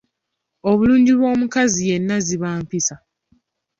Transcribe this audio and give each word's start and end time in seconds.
Obulungi 0.69 1.11
bw’omukazi 1.19 1.81
yenna 1.89 2.15
ziba 2.25 2.49
mpisa. 2.63 2.95